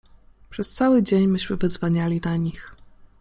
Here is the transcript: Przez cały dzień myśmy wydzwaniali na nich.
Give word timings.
Przez 0.49 0.73
cały 0.73 1.03
dzień 1.03 1.27
myśmy 1.27 1.57
wydzwaniali 1.57 2.21
na 2.25 2.37
nich. 2.37 2.75